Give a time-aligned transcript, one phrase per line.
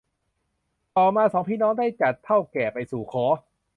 [0.95, 3.25] ต่อมาสองพี่น้องได้จัดเถ้าแก่ไปสู่ขอ